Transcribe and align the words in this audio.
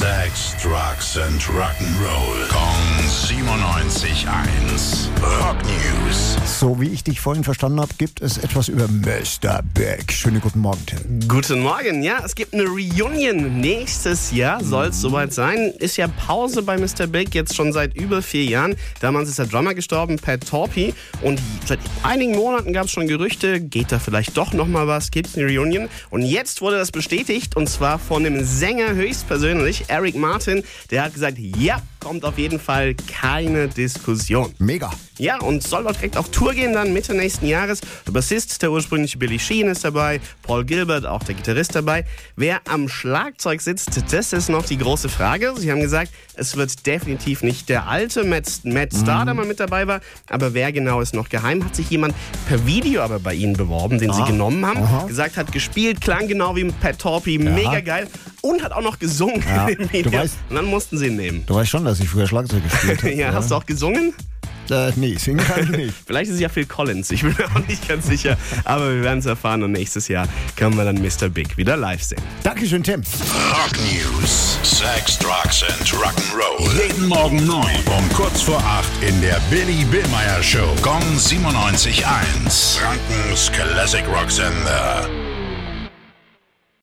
Sex, 0.00 0.56
Drugs 0.62 1.18
and 1.18 1.42
Rock'n'Roll. 1.42 2.48
Kong 2.48 3.04
97.1. 3.04 5.10
Rock 5.20 5.56
News. 5.64 6.36
So 6.58 6.80
wie 6.80 6.88
ich 6.88 7.04
dich 7.04 7.20
vorhin 7.20 7.44
verstanden 7.44 7.80
habe, 7.80 7.92
gibt 7.98 8.22
es 8.22 8.38
etwas 8.38 8.68
über 8.68 8.88
Mr. 8.88 9.60
Beck. 9.74 10.10
Schönen 10.10 10.40
guten 10.40 10.60
Morgen, 10.60 10.84
Tim. 10.86 11.28
Guten 11.28 11.60
Morgen, 11.60 12.02
ja, 12.02 12.22
es 12.24 12.34
gibt 12.34 12.54
eine 12.54 12.64
Reunion. 12.64 13.60
Nächstes 13.60 14.32
Jahr 14.32 14.64
soll 14.64 14.86
es 14.86 15.00
soweit 15.00 15.34
sein. 15.34 15.72
Ist 15.78 15.98
ja 15.98 16.08
Pause 16.08 16.62
bei 16.62 16.78
Mr. 16.78 17.06
Big 17.06 17.34
jetzt 17.34 17.54
schon 17.54 17.72
seit 17.72 17.94
über 17.94 18.22
vier 18.22 18.44
Jahren. 18.44 18.76
Damals 19.00 19.28
ist 19.28 19.38
der 19.38 19.46
Drummer 19.46 19.74
gestorben, 19.74 20.16
Pat 20.16 20.48
Torpy. 20.48 20.94
Und 21.20 21.40
seit 21.66 21.80
einigen 22.02 22.32
Monaten 22.32 22.72
gab 22.72 22.86
es 22.86 22.92
schon 22.92 23.06
Gerüchte, 23.06 23.60
geht 23.60 23.92
da 23.92 23.98
vielleicht 23.98 24.36
doch 24.36 24.54
nochmal 24.54 24.86
was, 24.86 25.10
gibt 25.10 25.28
es 25.28 25.36
eine 25.36 25.46
Reunion. 25.46 25.90
Und 26.08 26.22
jetzt 26.22 26.62
wurde 26.62 26.78
das 26.78 26.90
bestätigt 26.90 27.56
und 27.56 27.68
zwar 27.68 27.98
von 27.98 28.24
dem 28.24 28.42
Sänger 28.44 28.94
höchstpersönlich, 28.94 29.89
Eric 29.90 30.16
Martin. 30.16 30.62
Der 30.90 31.04
hat 31.04 31.14
gesagt, 31.14 31.38
ja, 31.38 31.82
kommt 32.00 32.24
auf 32.24 32.38
jeden 32.38 32.58
Fall 32.58 32.94
keine 32.94 33.68
Diskussion. 33.68 34.54
Mega. 34.58 34.90
Ja, 35.18 35.38
und 35.40 35.62
soll 35.62 35.82
dort 35.82 35.96
direkt 35.96 36.16
auf 36.16 36.30
Tour 36.30 36.54
gehen 36.54 36.72
dann 36.72 36.94
Mitte 36.94 37.14
nächsten 37.14 37.46
Jahres. 37.46 37.80
Der 38.06 38.12
Bassist, 38.12 38.62
der 38.62 38.72
ursprüngliche 38.72 39.18
Billy 39.18 39.38
Sheen 39.38 39.68
ist 39.68 39.84
dabei, 39.84 40.20
Paul 40.42 40.64
Gilbert, 40.64 41.04
auch 41.04 41.22
der 41.22 41.34
Gitarrist 41.34 41.74
dabei. 41.74 42.06
Wer 42.36 42.60
am 42.66 42.88
Schlagzeug 42.88 43.60
sitzt, 43.60 44.00
das 44.10 44.32
ist 44.32 44.48
noch 44.48 44.64
die 44.64 44.78
große 44.78 45.10
Frage. 45.10 45.52
Sie 45.58 45.70
haben 45.70 45.80
gesagt, 45.80 46.10
es 46.34 46.56
wird 46.56 46.86
definitiv 46.86 47.42
nicht 47.42 47.68
der 47.68 47.86
alte 47.86 48.24
Matt, 48.24 48.46
Matt 48.64 48.94
Starr, 48.94 49.26
der 49.26 49.34
mal 49.34 49.44
mit 49.44 49.60
dabei 49.60 49.86
war, 49.86 50.00
aber 50.30 50.54
wer 50.54 50.72
genau 50.72 51.02
ist 51.02 51.12
noch 51.12 51.28
geheim. 51.28 51.62
Hat 51.62 51.76
sich 51.76 51.90
jemand 51.90 52.14
per 52.48 52.64
Video 52.66 53.02
aber 53.02 53.18
bei 53.18 53.34
ihnen 53.34 53.52
beworben, 53.52 53.98
den 53.98 54.12
sie 54.12 54.24
genommen 54.24 54.64
haben, 54.64 54.82
Aha. 54.82 55.06
gesagt 55.06 55.36
hat, 55.36 55.52
gespielt, 55.52 56.00
klang 56.00 56.28
genau 56.28 56.56
wie 56.56 56.64
Pat 56.64 56.98
Torpy, 56.98 57.38
mega 57.38 57.80
geil 57.80 58.08
und 58.42 58.62
hat 58.62 58.72
auch 58.72 58.82
noch 58.82 58.98
gesungen 58.98 59.42
Ja, 59.46 59.68
im 59.68 59.78
du 59.88 59.92
Video. 59.92 60.12
weißt- 60.20 60.30
und 60.48 60.56
dann 60.56 60.64
mussten 60.66 60.98
sie 60.98 61.06
ihn 61.06 61.16
nehmen. 61.16 61.44
Du 61.46 61.54
weißt 61.54 61.70
schon, 61.70 61.84
dass 61.84 62.00
ich 62.00 62.08
früher 62.08 62.26
Schlagzeug 62.26 62.62
gespielt 62.62 62.98
habe. 63.02 63.14
Ja, 63.14 63.32
hast 63.32 63.50
du 63.50 63.54
auch 63.54 63.66
gesungen? 63.66 64.12
Äh, 64.70 64.92
nee, 64.94 65.16
singen 65.16 65.44
kann 65.44 65.64
ich 65.64 65.70
nicht. 65.70 65.94
Vielleicht 66.06 66.28
ist 66.28 66.36
es 66.36 66.40
ja 66.40 66.48
Phil 66.48 66.64
Collins, 66.64 67.10
ich 67.10 67.22
bin 67.22 67.34
mir 67.36 67.44
auch 67.46 67.66
nicht 67.66 67.88
ganz 67.88 68.06
sicher. 68.06 68.36
Aber 68.64 68.94
wir 68.94 69.02
werden 69.02 69.18
es 69.18 69.26
erfahren 69.26 69.64
und 69.64 69.72
nächstes 69.72 70.06
Jahr 70.06 70.28
können 70.54 70.76
wir 70.76 70.84
dann 70.84 71.02
Mr. 71.02 71.28
Big 71.28 71.56
wieder 71.56 71.76
live 71.76 72.00
sehen. 72.04 72.22
Dankeschön, 72.44 72.84
Tim. 72.84 73.00
Rock 73.00 73.72
News. 73.92 74.58
Sex, 74.62 75.18
Drugs 75.18 75.64
and 75.64 75.88
Rock'n'Roll. 75.92 76.80
Jeden 76.86 77.08
Morgen 77.08 77.44
9 77.44 77.66
um 77.86 78.08
kurz 78.14 78.42
vor 78.42 78.58
8 78.62 78.86
in 79.08 79.20
der 79.20 79.40
Billy 79.50 79.84
Billmeyer 79.90 80.40
Show. 80.40 80.72
Gong 80.82 81.02
97.1. 81.16 82.78
Frankens 82.78 83.50
Classic 83.52 84.04
Rock 84.06 84.30
Sender. 84.30 85.08